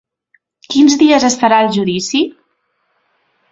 [0.75, 2.25] Quins dies es farà el judici?